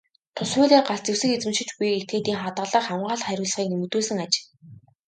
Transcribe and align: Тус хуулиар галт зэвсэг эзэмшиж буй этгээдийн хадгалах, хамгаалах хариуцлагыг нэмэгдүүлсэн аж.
Тус 0.35 0.51
хуулиар 0.55 0.85
галт 0.87 1.05
зэвсэг 1.07 1.31
эзэмшиж 1.35 1.69
буй 1.77 1.91
этгээдийн 1.99 2.39
хадгалах, 2.41 2.85
хамгаалах 2.87 3.27
хариуцлагыг 3.29 3.69
нэмэгдүүлсэн 3.71 4.17
аж. 4.25 4.33